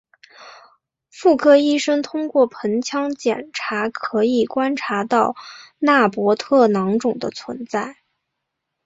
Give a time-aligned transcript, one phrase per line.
[1.11, 5.35] 妇科医生通过盆腔检查可以观察到
[5.77, 7.97] 纳博特囊肿的存在。